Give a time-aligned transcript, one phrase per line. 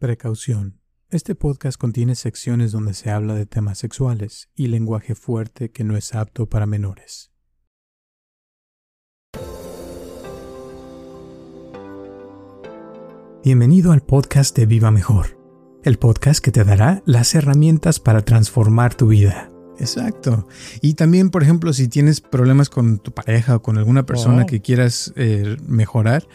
[0.00, 0.80] Precaución.
[1.10, 5.96] Este podcast contiene secciones donde se habla de temas sexuales y lenguaje fuerte que no
[5.96, 7.32] es apto para menores.
[13.44, 15.38] Bienvenido al podcast de Viva Mejor,
[15.84, 19.50] el podcast que te dará las herramientas para transformar tu vida.
[19.78, 20.46] Exacto.
[20.82, 24.46] Y también, por ejemplo, si tienes problemas con tu pareja o con alguna persona Oh.
[24.46, 26.26] que quieras eh, mejorar,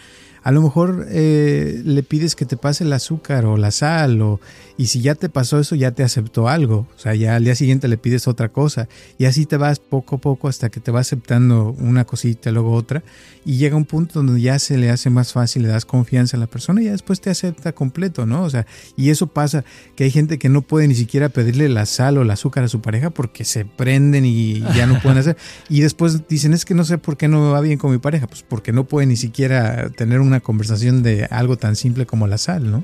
[0.43, 4.39] a lo mejor eh, le pides que te pase el azúcar o la sal o
[4.75, 7.53] y si ya te pasó eso ya te aceptó algo, o sea, ya al día
[7.53, 8.87] siguiente le pides otra cosa.
[9.17, 12.73] Y así te vas poco a poco hasta que te va aceptando una cosita, luego
[12.73, 13.03] otra.
[13.45, 16.39] Y llega un punto donde ya se le hace más fácil, le das confianza a
[16.39, 18.43] la persona y ya después te acepta completo, ¿no?
[18.43, 19.63] O sea, y eso pasa
[19.95, 22.67] que hay gente que no puede ni siquiera pedirle la sal o el azúcar a
[22.67, 25.37] su pareja porque se prenden y ya no pueden hacer.
[25.69, 27.97] Y después dicen, es que no sé por qué no me va bien con mi
[27.97, 32.27] pareja, pues porque no puede ni siquiera tener una conversación de algo tan simple como
[32.27, 32.83] la sal, ¿no?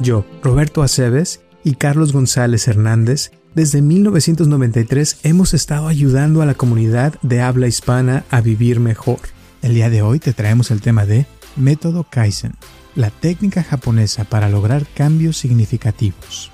[0.00, 7.14] Yo, Roberto Aceves y Carlos González Hernández, desde 1993 hemos estado ayudando a la comunidad
[7.22, 9.20] de habla hispana a vivir mejor.
[9.62, 12.52] El día de hoy te traemos el tema de Método Kaizen,
[12.94, 16.52] la técnica japonesa para lograr cambios significativos.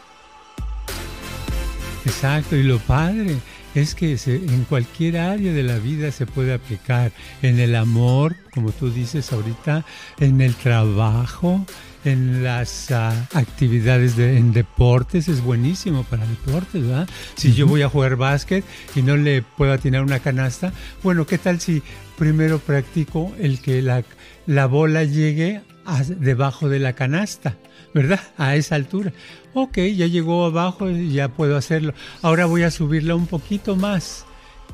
[2.04, 3.38] Exacto, y lo padre
[3.74, 7.12] es que se- en cualquier área de la vida se puede aplicar.
[7.42, 9.84] En el amor, como tú dices ahorita,
[10.20, 11.64] en el trabajo,
[12.04, 17.08] en las ah, actividades de, en deportes, es buenísimo para deportes, ¿verdad?
[17.36, 21.38] Si yo voy a jugar básquet y no le puedo atinar una canasta, bueno, ¿qué
[21.38, 21.82] tal si
[22.18, 24.02] primero practico el que la,
[24.46, 27.56] la bola llegue a- debajo de la canasta?
[27.94, 28.20] ¿verdad?
[28.38, 29.12] A esa altura.
[29.54, 31.94] Ok, ya llegó abajo ya puedo hacerlo.
[32.22, 34.24] Ahora voy a subirla un poquito más.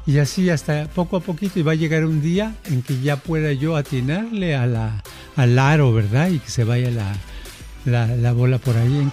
[0.07, 3.17] Y así hasta poco a poquito y va a llegar un día en que ya
[3.17, 5.03] pueda yo atinarle a la,
[5.37, 6.31] al aro, ¿verdad?
[6.31, 7.15] Y que se vaya la,
[7.85, 9.11] la, la bola por ahí.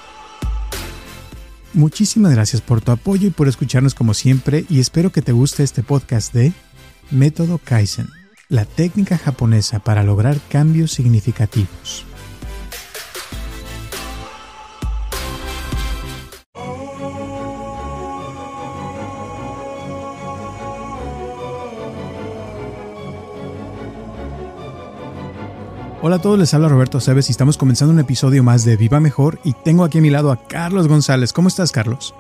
[1.73, 5.63] Muchísimas gracias por tu apoyo y por escucharnos como siempre y espero que te guste
[5.63, 6.53] este podcast de
[7.11, 8.07] Método Kaizen,
[8.47, 12.05] la técnica japonesa para lograr cambios significativos.
[26.07, 28.99] Hola a todos, les habla Roberto Aceves y estamos comenzando un episodio más de Viva
[28.99, 31.33] Mejor y tengo aquí a mi lado a Carlos González.
[31.33, 32.13] ¿Cómo estás, Carlos?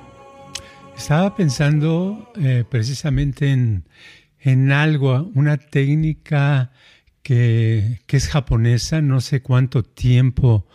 [0.97, 3.83] Estaba pensando eh, precisamente en,
[4.39, 6.71] en algo, una técnica
[7.21, 10.65] que, que es japonesa, no sé cuánto tiempo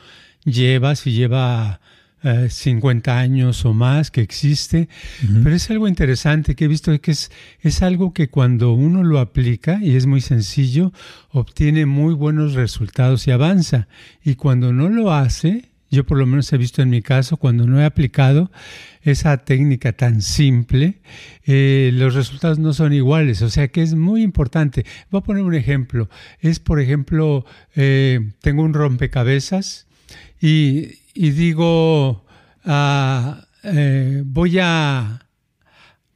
[0.45, 1.81] lleva, si lleva
[2.23, 4.89] eh, 50 años o más que existe,
[5.43, 9.19] pero es algo interesante que he visto que es, es algo que cuando uno lo
[9.19, 10.93] aplica, y es muy sencillo,
[11.31, 13.89] obtiene muy buenos resultados y avanza.
[14.23, 17.67] Y cuando no lo hace, yo por lo menos he visto en mi caso, cuando
[17.67, 18.51] no he aplicado
[19.03, 21.01] esa técnica tan simple,
[21.45, 23.43] eh, los resultados no son iguales.
[23.43, 24.87] O sea que es muy importante.
[25.11, 26.09] Voy a poner un ejemplo.
[26.41, 27.45] Es, por ejemplo,
[27.75, 29.89] eh, tengo un rompecabezas
[30.41, 32.25] y, y digo,
[32.65, 35.21] ah, eh, voy a...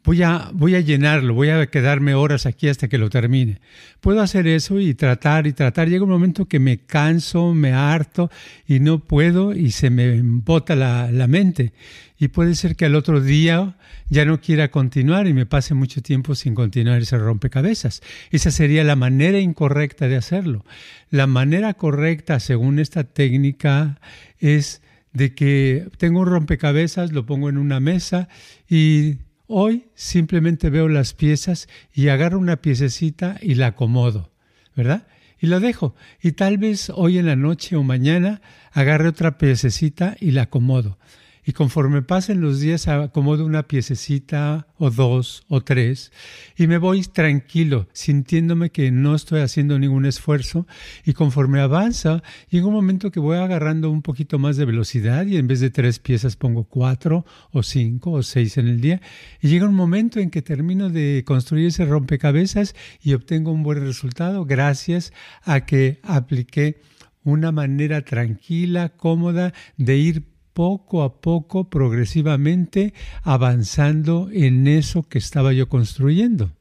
[0.05, 3.63] Voy a, voy a llenarlo, voy a quedarme horas aquí hasta que lo termine.
[4.01, 5.89] Puedo hacer eso y tratar y tratar.
[5.89, 8.31] Llega un momento que me canso, me harto
[8.67, 11.73] y no puedo y se me bota la, la mente.
[12.19, 13.79] Y puede ser que al otro día
[14.11, 18.03] ya no quiera continuar y me pase mucho tiempo sin continuar ese rompecabezas.
[18.31, 20.67] Esa sería la manera incorrecta de hacerlo.
[21.09, 23.99] La manera correcta, según esta técnica,
[24.39, 24.83] es
[25.15, 28.29] de que tengo un rompecabezas, lo pongo en una mesa
[28.69, 29.17] y
[29.57, 34.33] hoy simplemente veo las piezas y agarro una piececita y la acomodo,
[34.75, 35.07] ¿verdad?
[35.41, 35.95] Y lo dejo.
[36.21, 38.43] Y tal vez hoy en la noche o mañana
[38.73, 40.99] agarre otra piececita y la acomodo.
[41.47, 46.11] Y conforme pasen los días acomodo una piececita o dos o tres
[46.57, 50.67] y me voy tranquilo, sintiéndome que no estoy haciendo ningún esfuerzo.
[51.05, 55.37] Y conforme avanza llega un momento que voy agarrando un poquito más de velocidad y
[55.37, 59.03] en vez de tres piezas pongo cuatro o cinco o seis en el día.
[59.41, 63.81] Y llega un momento en que termino de construir ese rompecabezas y obtengo un buen
[63.81, 66.81] resultado gracias a que apliqué
[67.23, 75.53] una manera tranquila, cómoda de ir poco a poco, progresivamente, avanzando en eso que estaba
[75.53, 76.53] yo construyendo.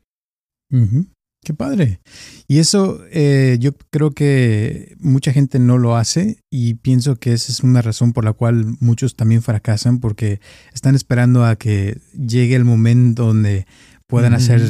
[1.44, 2.00] Qué padre.
[2.48, 7.52] Y eso eh, yo creo que mucha gente no lo hace y pienso que esa
[7.52, 10.40] es una razón por la cual muchos también fracasan porque
[10.74, 13.68] están esperando a que llegue el momento donde
[14.08, 14.62] puedan hacer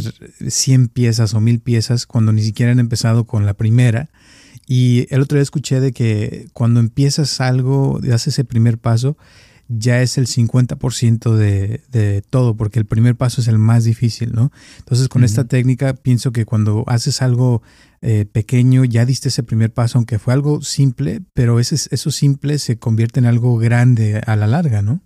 [0.47, 4.09] 100 piezas o 1000 piezas cuando ni siquiera han empezado con la primera
[4.67, 9.17] Y el otro día escuché de que cuando empiezas algo, das ese primer paso,
[9.67, 14.33] ya es el 50% de, de todo, porque el primer paso es el más difícil,
[14.33, 14.51] ¿no?
[14.79, 17.61] Entonces, con esta técnica, pienso que cuando haces algo
[18.01, 22.59] eh, pequeño, ya diste ese primer paso, aunque fue algo simple, pero ese, eso simple
[22.59, 25.01] se convierte en algo grande a la larga, ¿no?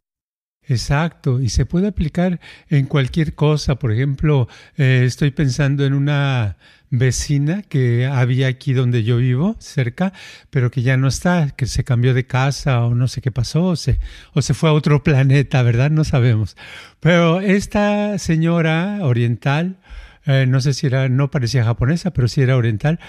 [0.70, 3.76] Exacto, y se puede aplicar en cualquier cosa.
[3.76, 6.58] Por ejemplo, eh, estoy pensando en una
[6.90, 10.14] vecina que había aquí donde yo vivo, cerca,
[10.50, 13.66] pero que ya no está, que se cambió de casa o no sé qué pasó,
[13.66, 14.00] o se,
[14.34, 15.90] o se fue a otro planeta, ¿verdad?
[15.90, 16.58] No sabemos.
[17.00, 19.78] Pero esta señora oriental,
[20.26, 23.00] eh, no sé si era, no parecía japonesa, pero sí era oriental,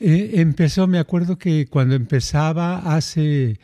[0.00, 3.60] eh, empezó, me acuerdo que cuando empezaba hace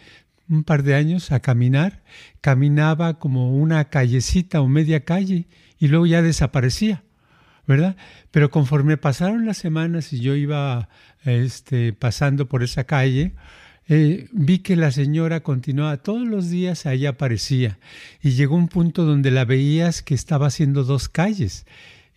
[0.51, 2.03] un par de años a caminar,
[2.41, 5.47] caminaba como una callecita o media calle
[5.79, 7.05] y luego ya desaparecía,
[7.67, 7.97] ¿verdad?
[8.33, 10.89] Pero conforme pasaron las semanas y yo iba
[11.25, 13.33] este, pasando por esa calle,
[13.89, 17.79] eh, vi que la señora continuaba todos los días, ahí aparecía
[18.21, 21.65] y llegó un punto donde la veías que estaba haciendo dos calles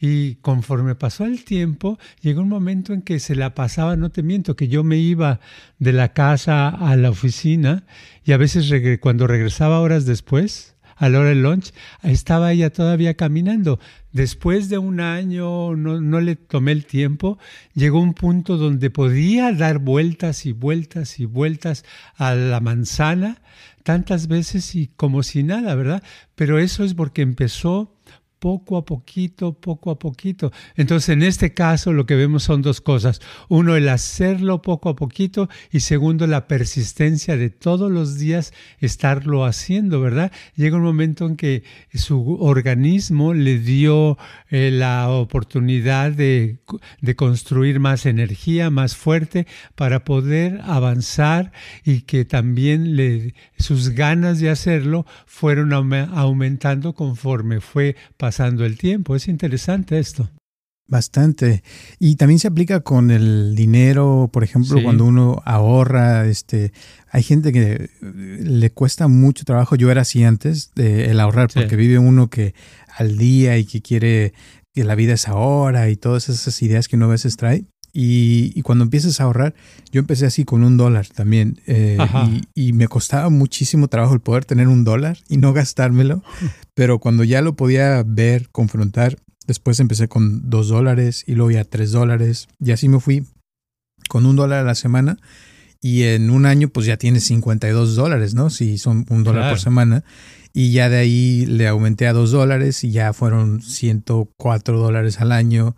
[0.05, 4.21] y conforme pasó el tiempo, llegó un momento en que se la pasaba, no te
[4.21, 5.39] miento, que yo me iba
[5.79, 7.85] de la casa a la oficina
[8.25, 8.69] y a veces
[9.00, 11.71] cuando regresaba horas después, a la hora del lunch,
[12.03, 13.79] estaba ella todavía caminando.
[14.11, 17.39] Después de un año, no, no, le tomé el tiempo,
[17.73, 21.85] llegó un punto donde podía dar vueltas y vueltas y vueltas
[22.17, 23.41] a la manzana
[23.83, 26.03] tantas veces y como si nada, ¿verdad?
[26.35, 27.93] Pero eso es porque empezó
[28.44, 30.51] poco a poquito, poco a poquito.
[30.75, 33.22] Entonces, en este caso, lo que vemos son dos cosas.
[33.48, 39.45] Uno, el hacerlo poco a poquito y segundo, la persistencia de todos los días estarlo
[39.45, 40.30] haciendo, ¿verdad?
[40.57, 41.63] Llega un momento en que
[41.94, 44.18] su organismo le dio
[44.50, 46.60] eh, la oportunidad de,
[47.16, 51.54] construir más energía, más fuerte, para poder avanzar
[51.86, 59.15] y que también sus ganas de hacerlo fueron aumentando conforme fue pasando el tiempo.
[59.15, 60.30] Es interesante esto.
[60.85, 61.63] Bastante.
[61.97, 66.74] Y también se aplica con el dinero, por ejemplo, cuando uno ahorra, este,
[67.09, 71.77] hay gente que le cuesta mucho trabajo, yo era así antes, de el ahorrar, porque
[71.77, 72.53] vive uno que
[72.95, 74.33] al día y que quiere
[74.74, 77.65] que la vida es ahora y todas esas ideas que uno a veces trae.
[77.95, 79.54] Y, cuando empiezas a ahorrar,
[79.92, 81.62] yo empecé así con un dólar también.
[81.68, 81.98] Eh,
[82.56, 86.24] y, me costaba muchísimo trabajo el poder tener un dólar y no gastármelo.
[86.74, 91.66] Pero cuando ya lo podía ver, confrontar, después empecé con dos dólares y luego ya
[91.66, 92.48] tres dólares.
[92.60, 93.28] Y así me fui
[94.10, 95.19] con un dólar a la semana.
[95.80, 98.50] Y en un año, pues ya tienes 52 dólares, ¿no?
[98.50, 100.04] Si son un dólar por semana.
[100.51, 105.31] Y ya de ahí le aumenté a dos dólares y ya fueron 104 dólares al
[105.31, 105.75] año.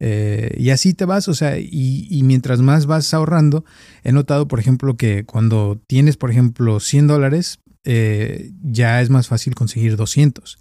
[0.00, 3.64] Eh, y así te vas, o sea, y, mientras más vas ahorrando,
[4.04, 9.28] he notado, por ejemplo, que cuando tienes, por ejemplo, 100 dólares, eh, ya es más
[9.28, 10.58] fácil conseguir 200.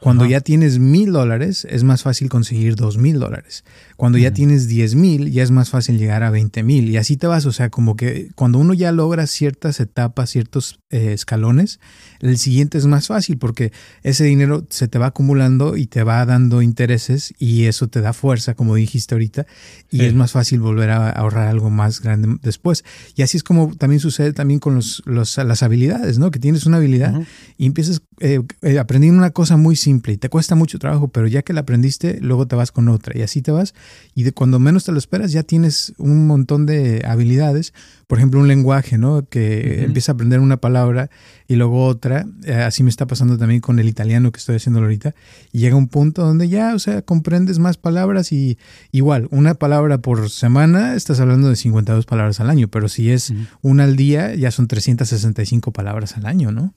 [0.00, 3.64] Cuando ya tienes mil dólares, es más fácil conseguir dos mil dólares.
[4.00, 6.88] Cuando ya tienes diez mil, ya es más fácil llegar a veinte mil.
[6.88, 7.44] Y así te vas.
[7.44, 11.80] O sea, como que cuando uno ya logra ciertas etapas, ciertos eh, escalones,
[12.20, 16.24] el siguiente es más fácil porque ese dinero se te va acumulando y te va
[16.24, 19.44] dando intereses y eso te da fuerza, como dijiste ahorita,
[19.90, 22.86] y es más fácil volver a ahorrar algo más grande después.
[23.16, 26.30] Y así es como también sucede también con los, las habilidades, ¿no?
[26.30, 27.20] Que tienes una habilidad
[27.58, 31.26] y empiezas eh, eh, aprendiendo una cosa muy simple y te cuesta mucho trabajo, pero
[31.26, 33.74] ya que la aprendiste, luego te vas con otra y así te vas
[34.14, 37.72] y de cuando menos te lo esperas ya tienes un montón de habilidades,
[38.06, 39.26] por ejemplo un lenguaje, ¿no?
[39.28, 41.10] Que empieza a aprender una palabra
[41.46, 44.80] y luego otra, eh, así me está pasando también con el italiano que estoy haciendo
[44.80, 45.14] ahorita
[45.52, 48.58] y llega un punto donde ya, o sea, comprendes más palabras y
[48.92, 53.32] igual, una palabra por semana, estás hablando de 52 palabras al año, pero si es
[53.62, 56.74] una al día, ya son 365 palabras al año, ¿no?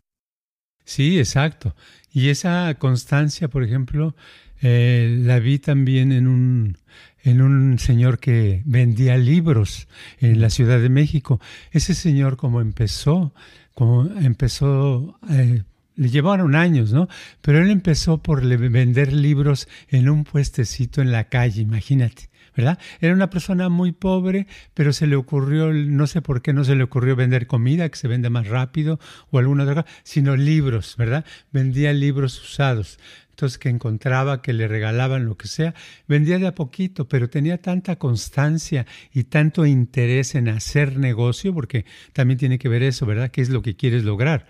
[0.86, 1.75] Sí, exacto.
[2.12, 4.15] Y esa constancia, por ejemplo,
[4.63, 6.77] eh, la vi también en un,
[7.22, 9.89] en un señor que vendía libros
[10.20, 11.41] en la Ciudad de México.
[11.72, 13.34] Ese señor como empezó,
[13.74, 15.63] como empezó, eh,
[15.96, 17.10] le llevaron años, ¿no?
[17.41, 22.29] Pero él empezó por vender libros en un puestecito en la calle, imagínate.
[22.55, 22.77] ¿verdad?
[23.01, 26.75] Era una persona muy pobre, pero se le ocurrió, no sé por qué no se
[26.75, 29.00] le ocurrió vender comida, que se vende más rápido,
[29.32, 31.25] o alguna otra cosa, sino libros, ¿verdad?
[31.51, 33.00] Vendía libros usados.
[33.33, 35.73] Entonces que encontraba, que le regalaban lo que sea,
[36.07, 41.85] vendía de a poquito, pero tenía tanta constancia y tanto interés en hacer negocio, porque
[42.13, 43.31] también tiene que ver eso, ¿verdad?
[43.31, 44.45] ¿Qué es lo que quieres lograr?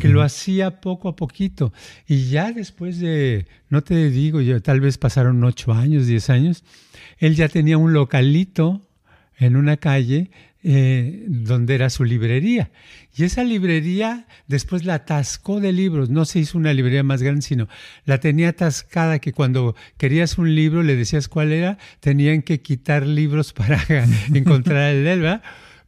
[0.00, 1.72] que lo hacía poco a poquito.
[2.06, 6.64] Y ya después de, no te digo, yo, tal vez pasaron ocho años, diez años,
[7.18, 8.80] él ya tenía un localito
[9.36, 10.30] en una calle
[10.66, 12.70] eh, donde era su librería.
[13.14, 16.08] Y esa librería después la atascó de libros.
[16.08, 17.68] No se hizo una librería más grande, sino
[18.06, 23.06] la tenía atascada que cuando querías un libro le decías cuál era, tenían que quitar
[23.06, 23.78] libros para
[24.32, 25.40] encontrar el de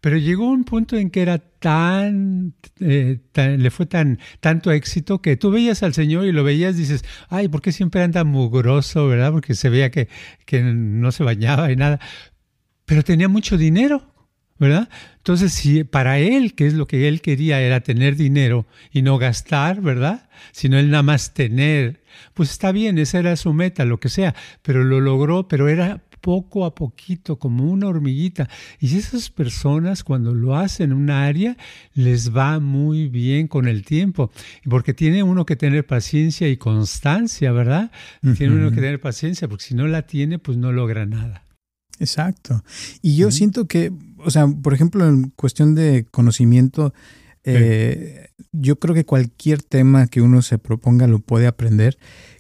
[0.03, 5.39] Pero llegó un punto en que era tan, eh, le fue tan tanto éxito que
[5.39, 9.33] tú veías al Señor y lo veías, dices, ay, ¿por qué siempre anda mugroso, verdad?
[9.33, 10.09] Porque se veía que,
[10.45, 11.99] que no se bañaba y nada.
[12.85, 14.16] Pero tenía mucho dinero
[14.59, 14.89] ¿verdad?
[15.19, 19.19] Entonces, si para él, que es lo que él quería, era tener dinero y no
[19.19, 20.29] gastar, ¿verdad?
[20.53, 22.03] Sino él nada más tener,
[22.35, 26.03] pues está bien, esa era su meta, lo que sea, pero lo logró, pero era
[26.21, 28.49] poco a poquito, como una hormiguita.
[28.81, 31.57] Y esas personas cuando lo hacen en un área,
[31.95, 34.33] les va muy bien con el tiempo,
[34.69, 37.93] porque tiene uno que tener paciencia y constancia, ¿verdad?
[38.37, 41.45] Tiene uno que tener paciencia, porque si no la tiene, pues no logra nada.
[41.99, 42.65] Exacto.
[43.03, 43.93] Y yo siento que,
[44.27, 46.93] o sea, por ejemplo, en cuestión de conocimiento,
[47.45, 51.97] eh, yo creo que cualquier tema que uno se proponga lo puede aprender.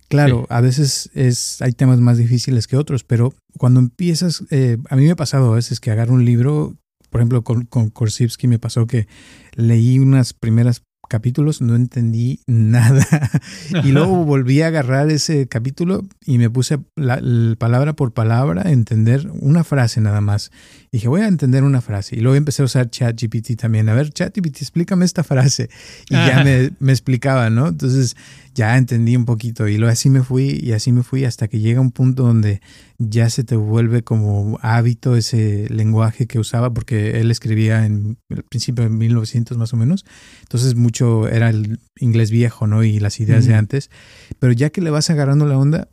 [0.09, 4.97] Claro, a veces es, hay temas más difíciles que otros, pero cuando empiezas, eh, a
[4.97, 6.76] mí me ha pasado a veces que agarro un libro,
[7.09, 9.07] por ejemplo, con, con Korsivsky me pasó que
[9.55, 13.06] leí unas primeras capítulos no entendí nada.
[13.84, 17.20] y luego volví a agarrar ese capítulo y me puse la,
[17.58, 20.50] palabra por palabra a entender una frase nada más.
[20.92, 22.16] dije, voy a entender una frase.
[22.16, 23.88] Y luego empecé a usar ChatGPT también.
[23.88, 25.68] A ver, ChatGPT, explícame esta frase.
[26.08, 27.68] Y ya me, me explicaba, ¿no?
[27.68, 28.16] Entonces
[28.56, 31.60] ya entendí un poquito y luego así me fui y así me fui hasta que
[31.60, 32.62] llega un punto donde
[32.96, 38.42] ya se te vuelve como hábito ese lenguaje que usaba porque él escribía en el
[38.44, 40.06] principio de 1900 más o menos.
[40.47, 42.85] Entonces mucho era el inglés viejo, ¿no?
[42.85, 43.91] Y las ideas de antes.
[44.38, 45.88] Pero ya que le vas agarrando la onda,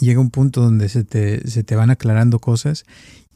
[0.00, 2.84] llega un punto donde se te, se te van aclarando cosas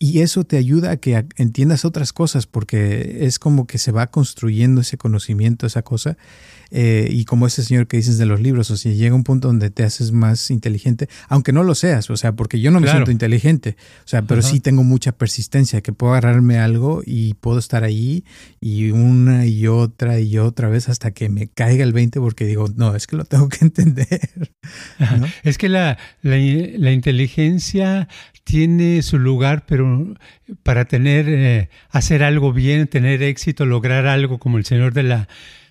[0.02, 4.06] y eso te ayuda a que entiendas otras cosas porque es como que se va
[4.06, 6.16] construyendo ese conocimiento, esa cosa.
[6.72, 9.48] Eh, y como ese señor que dices de los libros, o sea, llega un punto
[9.48, 12.88] donde te haces más inteligente, aunque no lo seas, o sea, porque yo no me
[12.88, 17.58] siento inteligente, o sea, pero sí tengo mucha persistencia, que puedo agarrarme algo y puedo
[17.58, 18.24] estar ahí
[18.60, 22.68] y una y otra y otra vez hasta que me caiga el 20 porque digo,
[22.76, 24.30] no, es que lo tengo que entender.
[25.42, 28.08] Es que la, la, inteligencia
[28.44, 30.14] tiene su lugar, pero
[30.62, 35.28] para tener, eh, hacer algo bien, tener éxito, lograr algo como el Señor de la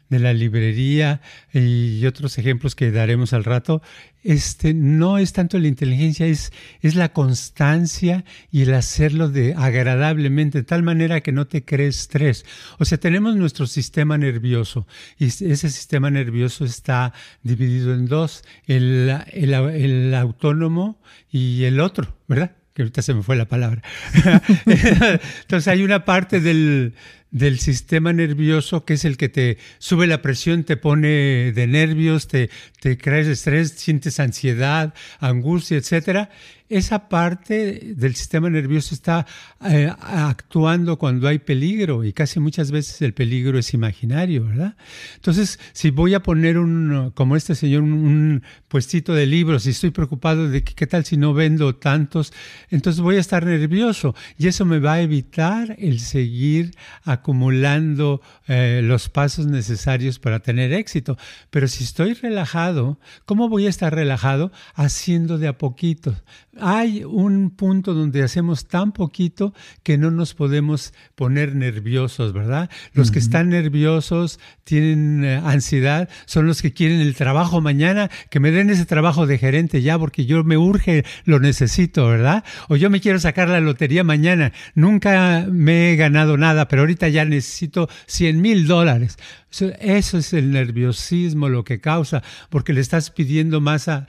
[0.09, 1.21] de la librería
[1.53, 3.81] y otros ejemplos que daremos al rato,
[4.23, 10.59] este, no es tanto la inteligencia, es, es la constancia y el hacerlo de agradablemente,
[10.59, 12.45] de tal manera que no te crees estrés.
[12.79, 19.15] O sea, tenemos nuestro sistema nervioso y ese sistema nervioso está dividido en dos, el,
[19.31, 22.58] el, el autónomo y el otro, ¿verdad?
[22.79, 23.81] Que ahorita se me fue la palabra.
[24.65, 26.93] Entonces hay una parte del,
[27.31, 32.27] del sistema nervioso, que es el que te sube la presión, te pone de nervios,
[32.27, 36.29] te, te crees estrés, sientes ansiedad, angustia, etcétera
[36.69, 39.25] esa parte del sistema nervioso está
[39.65, 44.75] eh, actuando cuando hay peligro y casi muchas veces el peligro es imaginario, ¿verdad?
[45.15, 49.89] Entonces, si voy a poner un, como este señor, un, puestito de libros y estoy
[49.89, 52.31] preocupado de que, qué tal si no vendo tantos,
[52.69, 56.75] entonces voy a estar nervioso y eso me va a evitar el seguir
[57.19, 61.17] acumulando eh, los pasos necesarios para tener éxito.
[61.49, 64.51] Pero si estoy relajado, ¿cómo voy a estar relajado?
[64.75, 66.15] Haciendo de a poquito
[66.61, 72.69] hay un punto donde hacemos tan poquito que no nos podemos poner nerviosos, ¿verdad?
[72.93, 78.39] Los que están nerviosos, tienen eh, ansiedad, son los que quieren el trabajo mañana, que
[78.39, 82.43] me den ese trabajo de gerente ya, porque yo me urge, lo necesito, ¿verdad?
[82.67, 87.08] O yo me quiero sacar la lotería mañana, nunca me he ganado nada, pero ahorita
[87.09, 89.17] ya necesito 100 mil dólares.
[89.51, 94.07] Eso es el nerviosismo lo que causa, porque le estás pidiendo más a,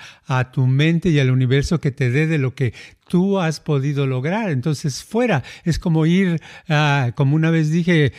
[0.53, 2.75] tu mente y al universo que te dé de lo que
[3.09, 4.51] tú has podido lograr.
[4.51, 6.41] Entonces, fuera, es como ir,
[7.15, 8.13] como una vez dije,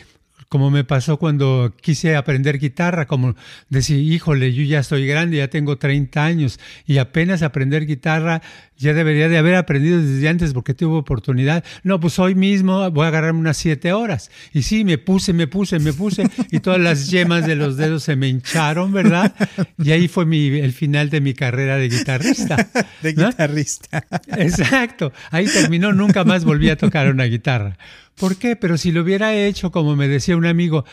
[0.52, 3.36] como me pasó cuando quise aprender guitarra, como
[3.70, 8.42] decir, híjole, yo ya estoy grande, ya tengo 30 años y apenas aprender guitarra
[8.82, 11.64] ya debería de haber aprendido desde antes porque tuve oportunidad.
[11.84, 14.32] No, pues hoy mismo voy a agarrarme unas 7 horas.
[14.54, 18.04] Y sí, me puse, me puse, me puse y todas las yemas de los dedos
[18.04, 19.34] se me hincharon, ¿verdad?
[19.78, 22.70] Y ahí fue mi, el final de mi carrera de guitarrista.
[23.02, 24.04] De guitarrista.
[24.38, 25.12] Exacto.
[25.30, 27.78] Ahí terminó, nunca más volví a tocar una guitarra.
[28.16, 28.56] ¿Por qué?
[28.56, 30.86] Pero si lo hubiera hecho, como me decía un amigo,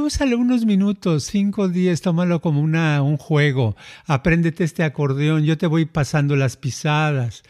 [0.00, 5.66] úsale unos minutos, cinco días, tómalo como una, un juego, apréndete este acordeón, yo te
[5.66, 7.42] voy pasando las pisadas.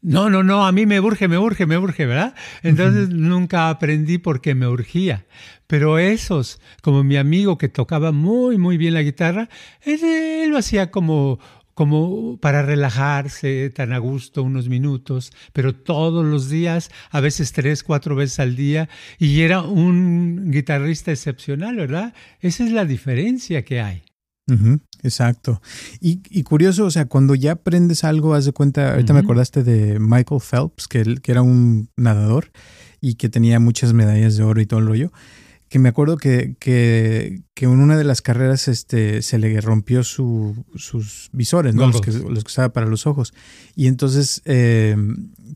[0.00, 2.34] No, no, no, a mí me urge, me urge, me urge, ¿verdad?
[2.62, 5.26] Entonces nunca aprendí porque me urgía.
[5.66, 9.48] Pero esos, como mi amigo que tocaba muy, muy bien la guitarra,
[9.82, 11.40] él, lo hacía como,
[11.78, 17.84] como para relajarse tan a gusto unos minutos, pero todos los días, a veces tres,
[17.84, 22.14] cuatro veces al día, y era un guitarrista excepcional, ¿verdad?
[22.40, 24.02] Esa es la diferencia que hay
[25.04, 25.62] exacto.
[26.00, 30.00] Y, curioso, o sea, cuando ya aprendes algo, haz de cuenta, ahorita me acordaste de
[30.00, 32.50] Michael Phelps, que, que era un nadador
[33.00, 35.12] y que tenía muchas medallas de oro y todo el rollo
[35.68, 40.02] que me acuerdo que, que, que, en una de las carreras este, se le rompió
[40.02, 41.86] su, sus visores, ¿no?
[41.86, 43.34] Los que, los que usaba para los ojos.
[43.74, 44.96] Y entonces eh,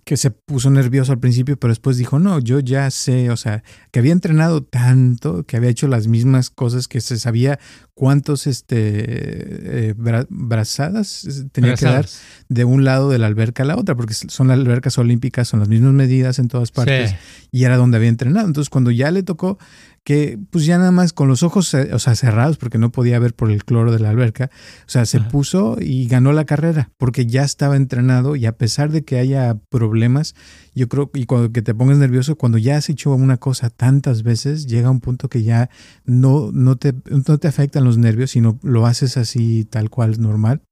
[0.04, 3.62] que se puso nervioso al principio, pero después dijo, no, yo ya sé, o sea,
[3.90, 7.58] que había entrenado tanto, que había hecho las mismas cosas, que se sabía
[7.94, 12.06] cuántos este, eh, brazadas tenía que dar
[12.48, 15.60] de un lado de la alberca a la otra, porque son las albercas olímpicas, son
[15.60, 17.14] las mismas medidas en todas partes,
[17.50, 18.46] y era donde había entrenado.
[18.46, 19.58] Entonces cuando ya le tocó
[20.04, 23.34] que pues ya nada más con los ojos o sea, cerrados, porque no podía ver
[23.34, 24.50] por el cloro de la alberca,
[24.86, 28.90] o sea, se puso y ganó la carrera, porque ya estaba entrenado y a pesar
[28.90, 30.36] de que haya problemas,
[30.76, 34.22] yo creo, y cuando que te pongas nervioso, cuando ya has hecho una cosa tantas
[34.22, 35.70] veces, llega un punto que ya
[36.04, 40.62] no, no, te, no te afectan los nervios, sino lo haces así tal cual normal.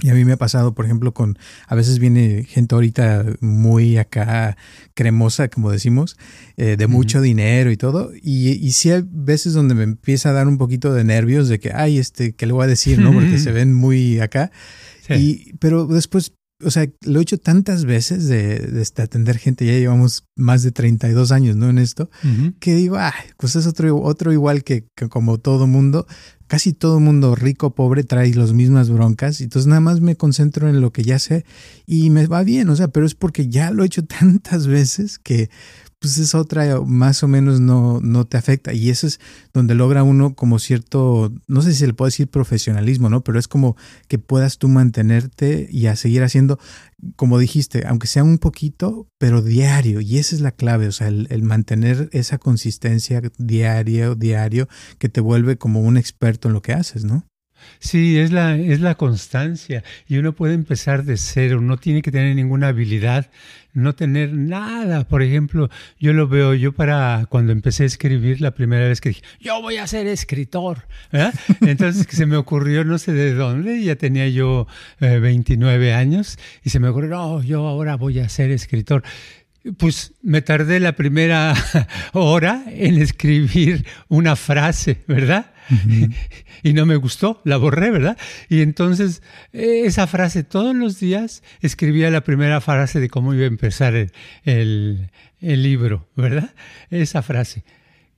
[0.00, 3.98] Y a mí me ha pasado, por ejemplo, con, a veces viene gente ahorita muy
[3.98, 4.56] acá
[4.94, 6.16] cremosa, como decimos,
[6.56, 8.12] eh, de mucho dinero y todo.
[8.14, 11.58] Y, y sí hay veces donde me empieza a dar un poquito de nervios de
[11.58, 13.00] que, ay, este, ¿qué le voy a decir?
[13.00, 13.12] ¿No?
[13.12, 14.52] Porque se ven muy acá.
[15.10, 16.32] Y, pero después
[16.64, 20.62] o sea, lo he hecho tantas veces de, de, este, atender gente, ya llevamos más
[20.62, 21.68] de 32 años, ¿no?
[21.68, 22.10] En esto,
[22.58, 26.06] que digo, ah, pues es otro, otro igual que, que como todo mundo,
[26.48, 30.80] casi todo mundo rico, pobre, trae las mismas broncas, entonces nada más me concentro en
[30.80, 31.44] lo que ya sé
[31.86, 35.18] y me va bien, o sea, pero es porque ya lo he hecho tantas veces
[35.18, 35.50] que
[36.00, 38.72] pues es otra, más o menos no, no te afecta.
[38.72, 39.20] Y eso es
[39.52, 43.24] donde logra uno como cierto, no sé si se le puede decir profesionalismo, ¿no?
[43.24, 43.76] Pero es como
[44.06, 46.58] que puedas tú mantenerte y a seguir haciendo,
[47.16, 50.00] como dijiste, aunque sea un poquito, pero diario.
[50.00, 55.08] Y esa es la clave, o sea, el, el mantener esa consistencia diario, diario, que
[55.08, 57.26] te vuelve como un experto en lo que haces, ¿no?
[57.80, 62.10] Sí, es la, es la constancia y uno puede empezar de cero, no tiene que
[62.10, 63.30] tener ninguna habilidad,
[63.78, 65.06] no tener nada.
[65.06, 69.10] Por ejemplo, yo lo veo, yo para cuando empecé a escribir la primera vez que
[69.10, 70.86] dije, yo voy a ser escritor,
[71.60, 74.66] entonces se me ocurrió no sé de dónde, ya tenía yo
[75.00, 79.02] 29 eh, años y se me ocurrió, no, yo ahora voy a ser escritor.
[79.76, 81.54] Pues me tardé la primera
[82.12, 85.52] hora en escribir una frase, ¿verdad?
[86.62, 88.16] y no me gustó, la borré, ¿verdad?
[88.48, 93.44] Y entonces eh, esa frase todos los días escribía la primera frase de cómo iba
[93.44, 94.12] a empezar el,
[94.44, 96.54] el, libro, ¿verdad?
[96.90, 97.64] Esa frase.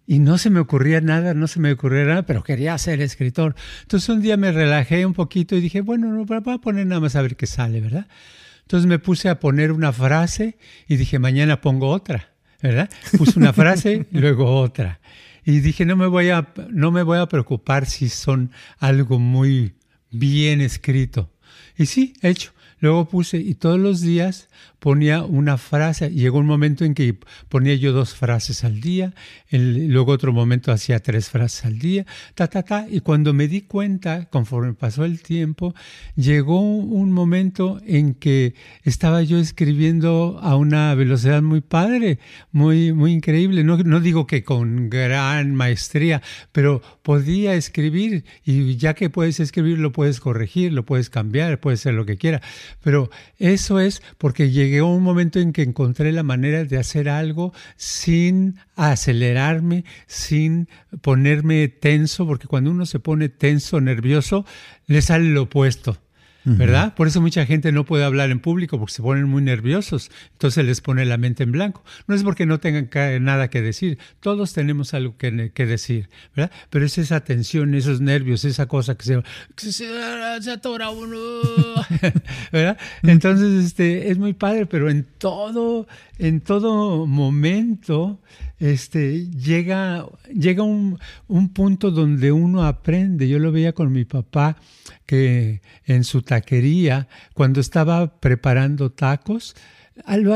[0.06, 3.54] Y no se me ocurría nada, no se me ocurría nada, pero quería ser escritor.
[3.82, 7.00] Entonces un día me relajé un poquito y dije, bueno, no, voy a poner nada
[7.00, 8.06] más a ver qué sale, ¿verdad?
[8.62, 10.56] Entonces me puse a poner una frase
[10.88, 12.30] y dije, mañana pongo otra,
[12.62, 12.88] ¿verdad?
[13.18, 15.00] Puse una frase luego otra.
[15.44, 19.74] Y dije, no me voy a, no me voy a preocupar si son algo muy
[20.11, 21.31] bien escrito.
[21.76, 22.53] Y sí, hecho.
[22.81, 24.48] Luego puse, y todos los días
[24.80, 26.10] ponía una frase.
[26.10, 27.14] Llegó un momento en que
[27.48, 29.12] ponía yo dos frases al día,
[29.52, 32.86] luego otro momento hacía tres frases al día, ta, ta, ta.
[32.90, 35.74] Y cuando me di cuenta, conforme pasó el tiempo,
[36.16, 42.18] llegó un momento en que estaba yo escribiendo a una velocidad muy padre,
[42.50, 43.62] muy, muy increíble.
[43.62, 49.78] No, no digo que con gran maestría, pero podía escribir y ya que puedes escribir,
[49.78, 52.40] lo puedes corregir, lo puedes cambiar, puedes hacer lo que quiera.
[52.82, 57.09] Pero eso es porque llegué llegó un momento en que encontré la manera de hacer
[57.09, 60.68] algo sin acelerarme, sin
[61.00, 64.44] ponerme tenso, porque cuando uno se pone tenso, nervioso,
[64.87, 65.98] le sale lo opuesto.
[66.56, 66.94] ¿Verdad?
[66.94, 70.64] Por eso mucha gente no puede hablar en público porque se ponen muy nerviosos, entonces
[70.64, 71.84] les pone la mente en blanco.
[72.06, 72.88] No es porque no tengan
[73.24, 75.30] nada que decir, todos tenemos algo que,
[75.66, 76.50] decir, ¿verdad?
[76.70, 79.22] Pero es esa tensión, esos nervios, esa cosa que se,
[79.54, 81.18] que se, uno,
[82.52, 82.78] ¿verdad?
[83.02, 85.86] Entonces, este, es muy padre, pero en todo,
[86.18, 88.20] en todo momento,
[88.60, 93.28] este, llega, llega un, un, punto donde uno aprende.
[93.28, 94.56] Yo lo veía con mi papá,
[95.06, 99.56] que en su taquería, cuando estaba preparando tacos,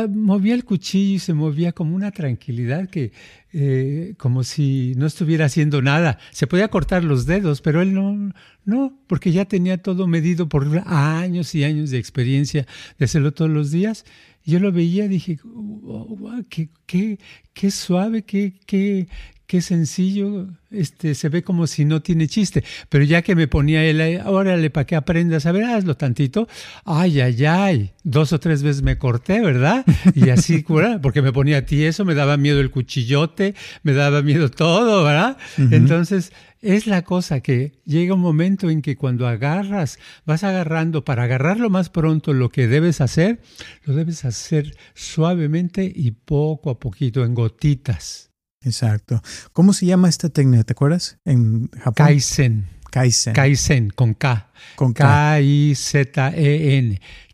[0.09, 3.13] movía el cuchillo y se movía como una tranquilidad que,
[3.53, 6.19] eh, como si no estuviera haciendo nada.
[6.31, 8.33] Se podía cortar los dedos, pero él no,
[8.65, 12.67] no, porque ya tenía todo medido por años y años de experiencia
[12.99, 14.05] de hacerlo todos los días.
[14.45, 15.39] Yo lo veía y dije,
[16.49, 17.19] qué, qué,
[17.55, 19.09] qué suave, qué, qué,
[19.47, 22.65] qué sencillo, este, se ve como si no tiene chiste.
[22.89, 26.49] Pero ya que me ponía él, órale, para que aprendas, a ver, hazlo tantito.
[26.85, 29.85] Ay, ay, ay, dos o tres veces me corté, ¿verdad?
[30.15, 30.63] Y así,
[31.03, 35.05] porque me ponía a ti eso, me daba miedo el cuchillote, me daba miedo todo,
[35.05, 35.37] ¿verdad?
[35.57, 36.33] Entonces,
[36.65, 41.69] es la cosa que llega un momento en que cuando agarras, vas agarrando, para agarrarlo
[41.69, 43.43] más pronto lo que debes hacer,
[43.85, 48.31] lo debes hacer suavemente y poco a poquito, en gotitas.
[48.63, 49.23] Exacto.
[49.53, 50.65] ¿Cómo se llama esta técnica?
[50.65, 51.19] ¿Te acuerdas?
[51.27, 52.07] En Japón.
[52.07, 52.67] Kaizen.
[52.91, 53.35] Kaizen.
[53.35, 54.51] Kaizen, con K.
[54.75, 55.41] Con K-I-Z-E-N.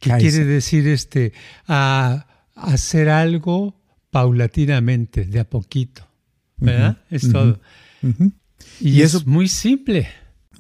[0.01, 1.33] Que quiere decir este,
[1.69, 6.07] a hacer algo paulatinamente, de a poquito.
[6.57, 6.99] ¿Verdad?
[7.11, 7.61] es todo.
[8.81, 10.09] Y, es muy simple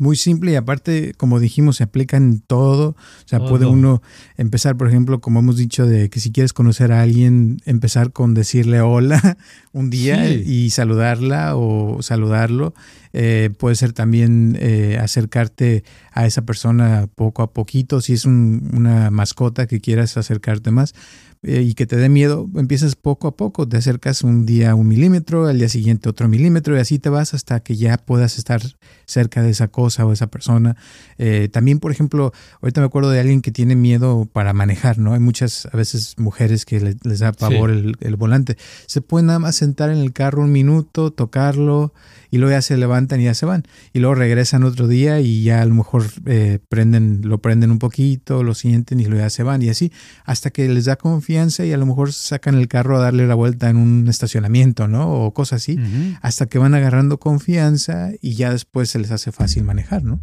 [0.00, 2.90] muy simple y aparte, como dijimos, se aplica en todo.
[2.90, 4.00] O sea, puede uno
[4.38, 8.32] empezar, por ejemplo, como hemos dicho, de que si quieres conocer a alguien, empezar con
[8.32, 9.36] decirle hola
[9.72, 12.72] un día y saludarla o saludarlo.
[13.12, 19.10] Eh, puede ser también eh, acercarte a esa persona poco a poquito, si es una
[19.10, 20.94] mascota que quieras acercarte más.
[21.42, 24.86] Eh, y que te dé miedo, empiezas poco a poco, te acercas un día un
[24.86, 28.60] milímetro, al día siguiente otro milímetro y así te vas hasta que ya puedas estar
[29.06, 30.76] cerca de esa cosa o esa persona.
[31.16, 35.14] Eh, también, por ejemplo, ahorita me acuerdo de alguien que tiene miedo para manejar, ¿no?
[35.14, 38.58] Hay muchas a veces mujeres que les, da pavor el, el, volante.
[38.84, 41.94] Se pueden nada más sentar en el carro un minuto, tocarlo
[42.30, 43.64] y luego ya se levantan y ya se van.
[43.94, 47.78] Y luego regresan otro día y ya a lo mejor eh, prenden, lo prenden un
[47.78, 49.62] poquito, lo sienten y luego ya se van.
[49.62, 49.90] Y así
[50.26, 53.34] hasta que les da confianza y a lo mejor sacan el carro a darle la
[53.34, 55.10] vuelta en un estacionamiento, ¿no?
[55.12, 55.78] O cosas así,
[56.22, 60.20] hasta que van agarrando confianza y ya después se les hace fácil manejar, ¿no?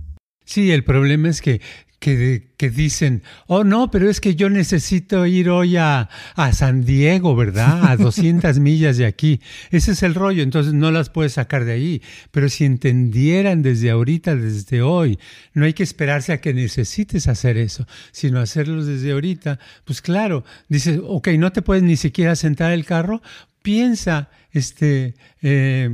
[0.47, 1.59] Sí, el problema es que
[1.99, 6.85] que, que, dicen, oh no, pero es que yo necesito ir hoy a, a San
[6.85, 7.89] Diego, ¿verdad?
[7.89, 9.41] A 200 millas de aquí.
[9.71, 12.01] Ese es el rollo, entonces no las puedes sacar de ahí.
[12.31, 15.17] Pero si entendieran desde ahorita, desde hoy,
[15.53, 20.45] no hay que esperarse a que necesites hacer eso, sino hacerlo desde ahorita, pues claro,
[20.69, 23.21] dices, ok, no te puedes ni siquiera sentar el carro,
[23.63, 25.89] piensa, este, eh,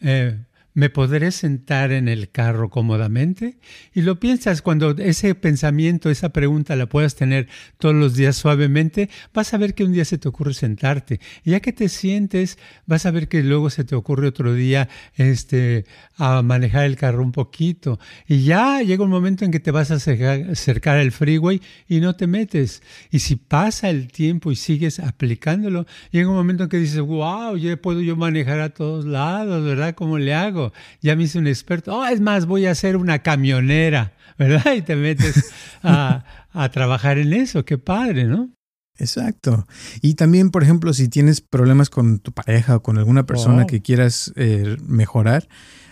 [0.00, 0.38] eh,
[0.72, 3.58] ¿Me podré sentar en el carro cómodamente?
[3.92, 9.10] Y lo piensas cuando ese pensamiento, esa pregunta la puedas tener todos los días suavemente,
[9.34, 11.18] vas a ver que un día se te ocurre sentarte.
[11.44, 12.56] Y ya que te sientes,
[12.86, 17.24] vas a ver que luego se te ocurre otro día este, a manejar el carro
[17.24, 17.98] un poquito.
[18.28, 22.14] Y ya llega un momento en que te vas a acercar al freeway y no
[22.14, 22.82] te metes.
[23.10, 27.56] Y si pasa el tiempo y sigues aplicándolo, llega un momento en que dices, wow,
[27.56, 29.96] ya puedo yo manejar a todos lados, ¿verdad?
[29.96, 30.59] ¿Cómo le hago?
[31.00, 34.72] Ya me hice un experto, oh, es más, voy a hacer una camionera, ¿verdad?
[34.74, 36.24] Y te metes a,
[36.72, 38.50] trabajar en eso, qué padre, ¿no?
[38.98, 39.66] Exacto.
[40.02, 43.66] Y también, por ejemplo, si tienes problemas con tu pareja o con alguna persona oh.
[43.66, 45.48] que quieras eh, mejorar,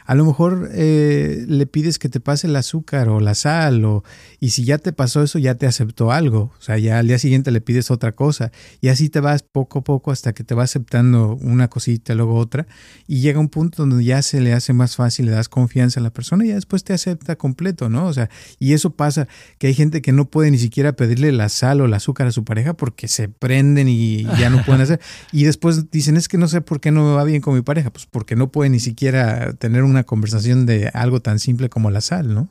[0.09, 4.05] a lo mejor eh, le pides que te pase el azúcar o la sal o,
[4.40, 7.18] y si ya te pasó eso ya te aceptó algo, o sea, ya al día
[7.18, 8.51] siguiente le pides otra cosa.
[8.81, 12.37] Y así te vas poco a poco hasta que te va aceptando una cosita, luego
[12.37, 12.66] otra.
[13.07, 16.03] Y llega un punto donde ya se le hace más fácil, le das confianza a
[16.03, 18.07] la persona y ya después te acepta completo, ¿no?
[18.07, 21.51] O sea, y eso pasa que hay gente que no puede ni siquiera pedirle la
[21.51, 25.01] sal o el azúcar a su pareja porque se prenden y ya no pueden hacer.
[25.33, 27.61] Y después dicen es que no sé por qué no me va bien con mi
[27.61, 31.91] pareja, pues porque no puede ni siquiera tener una conversación de algo tan simple como
[31.91, 32.51] la sal, ¿no?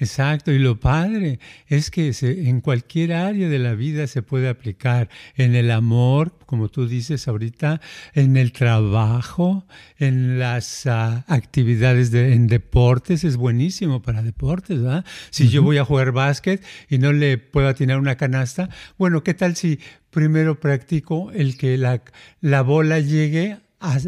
[0.00, 5.08] Exacto, y lo padre es que en cualquier área de la vida se puede aplicar,
[5.34, 7.80] en el amor, como tú dices ahorita,
[8.14, 9.66] en el trabajo,
[9.98, 15.04] en las ah, actividades de, en deportes, es buenísimo para deportes, ¿verdad?
[15.30, 19.34] Si yo voy a jugar básquet y no le puedo atinar una canasta, bueno, ¿qué
[19.34, 22.02] tal si primero practico el que la,
[22.40, 23.58] la bola llegue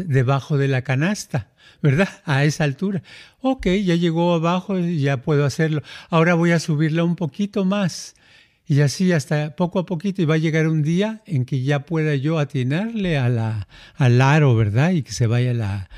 [0.05, 1.50] debajo de la canasta?
[1.81, 2.09] ¿Verdad?
[2.25, 3.01] A esa altura.
[3.41, 5.81] Ok, ya llegó abajo, ya puedo hacerlo.
[6.09, 8.15] Ahora voy a subirla un poquito más.
[8.67, 11.85] Y así hasta poco a poquito y va a llegar un día en que ya
[11.85, 14.91] pueda yo atinarle a la, al aro, ¿verdad?
[14.91, 15.89] Y que se vaya la,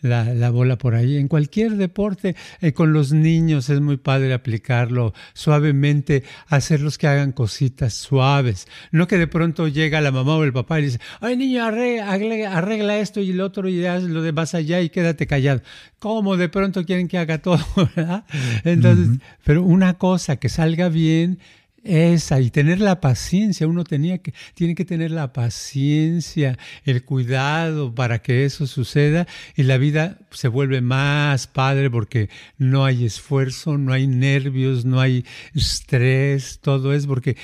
[0.00, 1.16] la, bola por ahí.
[1.16, 7.32] En cualquier deporte, eh, con los niños es muy padre aplicarlo suavemente, hacerlos que hagan
[7.32, 8.68] cositas suaves.
[8.92, 12.98] No que de pronto llega la mamá o el papá y dice, ay niño, arregla,
[12.98, 15.62] esto y el otro y haz lo demás allá y quédate callado.
[15.98, 17.64] ¿Cómo de pronto quieren que haga todo?
[18.64, 21.38] Entonces, pero una cosa que salga bien
[21.86, 23.66] esa y tener la paciencia.
[23.66, 29.62] Uno tenía que, tiene que tener la paciencia, el cuidado para que eso suceda y
[29.62, 35.24] la vida se vuelve más padre porque no hay esfuerzo, no hay nervios, no hay
[35.54, 37.36] estrés, todo es porque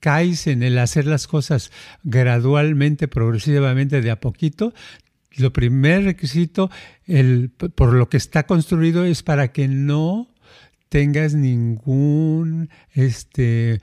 [0.00, 1.70] caes en el hacer las cosas
[2.02, 4.74] gradualmente, progresivamente, de a poquito,
[5.36, 6.70] lo primer requisito,
[7.06, 10.31] el, por lo que está construido, es para que no
[10.92, 13.80] tengas ningún este,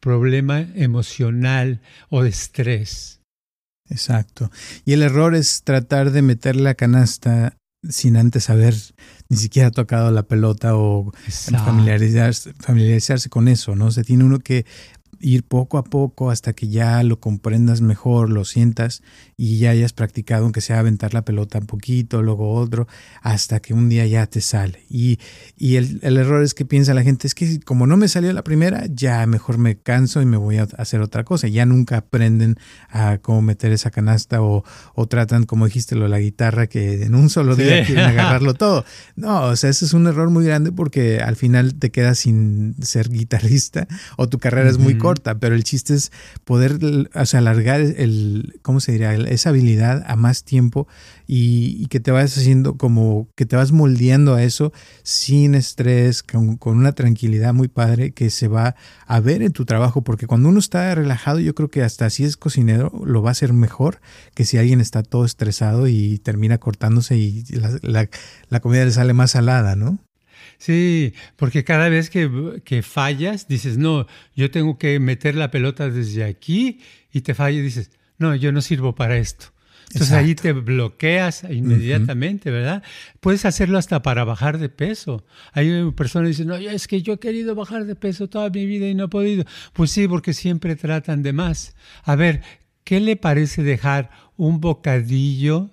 [0.00, 3.20] problema emocional o de estrés.
[3.88, 4.50] Exacto.
[4.84, 7.56] Y el error es tratar de meter la canasta
[7.88, 8.74] sin antes haber
[9.28, 11.12] ni siquiera tocado la pelota o
[11.64, 13.92] familiarizarse, familiarizarse, con eso, ¿no?
[13.92, 14.66] se tiene uno que
[15.20, 19.02] ir poco a poco hasta que ya lo comprendas mejor, lo sientas
[19.36, 22.86] y ya hayas practicado, aunque sea aventar la pelota un poquito, luego otro,
[23.22, 24.84] hasta que un día ya te sale.
[24.88, 25.18] Y,
[25.56, 28.32] y el, el, error es que piensa la gente, es que como no me salió
[28.32, 31.48] la primera, ya mejor me canso y me voy a hacer otra cosa.
[31.48, 32.56] Ya nunca aprenden
[32.90, 37.02] a cómo meter esa canasta o, o tratan, como dijiste, lo de la guitarra, que
[37.02, 38.84] en un solo día quieren agarrarlo todo.
[39.16, 42.76] No, o sea, ese es un error muy grande porque al final te quedas sin
[42.82, 46.12] ser guitarrista o tu carrera es muy corta pero el chiste es
[46.44, 46.78] poder,
[47.14, 49.14] o sea, alargar el, ¿cómo se diría?
[49.14, 50.86] Esa habilidad a más tiempo
[51.26, 56.58] y, que te vayas haciendo como que te vas moldeando a eso sin estrés, con,
[56.64, 58.74] una tranquilidad muy padre que se va
[59.06, 62.24] a ver en tu trabajo, porque cuando uno está relajado, yo creo que hasta si
[62.24, 64.00] es cocinero lo va a hacer mejor
[64.34, 67.44] que si alguien está todo estresado y termina cortándose y
[67.82, 68.08] la,
[68.48, 69.98] la comida le sale más salada, ¿no?
[70.58, 76.24] Sí, porque cada vez que, fallas, dices, no, yo tengo que meter la pelota desde
[76.24, 76.80] aquí
[77.12, 79.46] y te fallas y dices, no, yo no sirvo para esto.
[79.92, 82.82] Entonces ahí te bloqueas inmediatamente, ¿verdad?
[83.20, 85.24] Puedes hacerlo hasta para bajar de peso.
[85.52, 88.66] Hay personas que dicen, no, es que yo he querido bajar de peso toda mi
[88.66, 89.44] vida y no he podido.
[89.72, 91.74] Pues sí, porque siempre tratan de más.
[92.02, 92.42] A ver,
[92.84, 95.70] ¿qué le parece dejar un bocadillo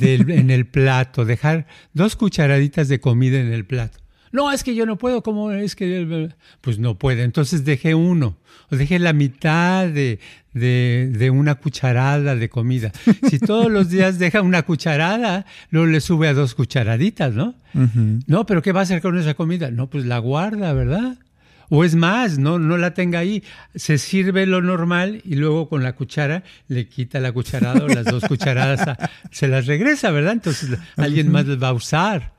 [0.00, 1.24] en el plato?
[1.24, 4.03] Dejar dos cucharaditas de comida en el plato.
[4.34, 6.28] No, es que yo no puedo, ¿cómo es que...?
[6.60, 7.22] Pues no puede.
[7.22, 8.36] Entonces dejé uno,
[8.68, 10.18] o dejé la mitad de,
[10.52, 12.90] de, una cucharada de comida.
[13.30, 17.54] Si todos los días deja una cucharada, luego le sube a dos cucharaditas, ¿no?
[18.26, 19.70] No, pero ¿qué va a hacer con esa comida?
[19.70, 21.16] No, pues la guarda, ¿verdad?
[21.70, 23.42] O es más, no, no la tenga ahí.
[23.74, 28.04] Se sirve lo normal y luego con la cuchara le quita la cucharada o las
[28.04, 28.98] dos cucharadas,
[29.30, 30.32] se las regresa, ¿verdad?
[30.32, 32.34] Entonces alguien más las va a usar.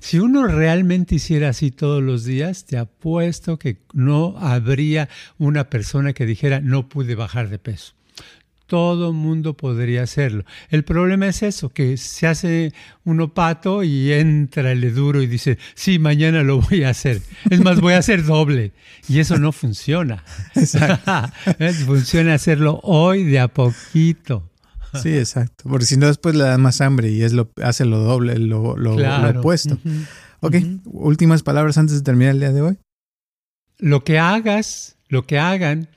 [0.00, 6.12] Si uno realmente hiciera así todos los días, te apuesto que no habría una persona
[6.12, 7.96] que dijera no pude bajar de peso
[8.66, 10.44] todo mundo podría hacerlo.
[10.70, 12.72] El problema es eso, que se hace
[13.04, 17.22] uno pato y entra el duro y dice, sí, mañana lo voy a hacer.
[17.50, 18.72] Es más, voy a hacer doble.
[19.08, 20.24] Y eso no funciona.
[21.86, 24.50] funciona hacerlo hoy de a poquito.
[25.02, 25.68] Sí, exacto.
[25.68, 28.76] Porque si no, después le da más hambre y es lo, hace lo doble, lo,
[28.76, 28.96] lo,
[29.38, 29.78] opuesto.
[30.40, 32.78] Ok, últimas palabras antes de terminar el día de hoy.
[33.78, 35.88] Lo que hagas, lo que hagan,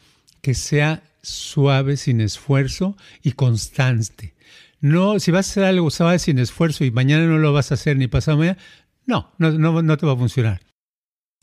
[0.42, 4.36] que sea suave, sin esfuerzo y constante.
[4.82, 7.76] No, si vas a hacer algo suave, sin esfuerzo y mañana no lo vas a
[7.76, 8.58] hacer ni pasado mañana,
[9.06, 10.62] no, no, no, no te va a funcionar.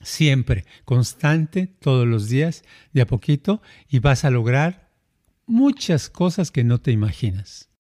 [0.01, 2.63] Siempre, constante, todos los días,
[2.93, 4.91] de a poquito, y vas a lograr
[5.47, 7.71] muchas cosas que no te imaginas.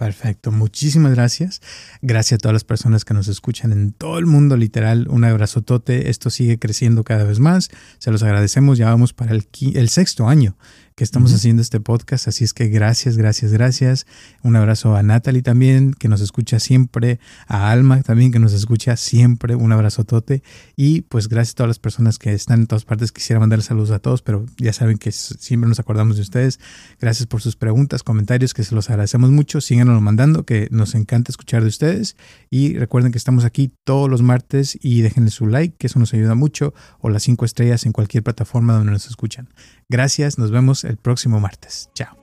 [0.00, 1.60] Perfecto, muchísimas gracias.
[2.00, 5.06] Gracias a todas las personas que nos escuchan en todo el mundo, literal.
[5.10, 6.08] Un abrazotote.
[6.08, 7.68] Esto sigue creciendo cada vez más.
[7.98, 8.78] Se los agradecemos.
[8.78, 10.56] Ya vamos para el, el sexto año
[10.94, 12.28] que estamos haciendo este podcast.
[12.28, 14.06] Así es que gracias, gracias, gracias.
[14.42, 17.20] Un abrazo a Natalie también, que nos escucha siempre.
[17.46, 19.54] A Alma también, que nos escucha siempre.
[19.54, 20.42] Un abrazo tote.
[20.76, 23.12] Y pues gracias a todas las personas que están en todas partes.
[23.12, 26.60] Quisiera mandar saludos a todos, pero ya saben que siempre nos acordamos de ustedes.
[27.00, 29.60] Gracias por sus preguntas, comentarios, que se los agradecemos mucho.
[29.60, 32.16] Síganos mandando, que nos encanta escuchar de ustedes.
[32.50, 36.12] Y recuerden que estamos aquí todos los martes y déjenle su like, que eso nos
[36.14, 36.74] ayuda mucho.
[36.98, 39.48] O las cinco estrellas en cualquier plataforma donde nos escuchan.
[39.88, 41.90] Gracias, nos vemos el próximo martes.
[41.94, 42.20] Chao.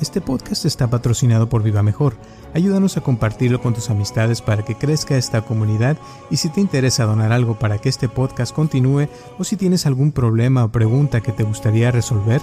[0.00, 2.16] Este podcast está patrocinado por Viva Mejor.
[2.54, 5.96] Ayúdanos a compartirlo con tus amistades para que crezca esta comunidad
[6.30, 10.12] y si te interesa donar algo para que este podcast continúe o si tienes algún
[10.12, 12.42] problema o pregunta que te gustaría resolver,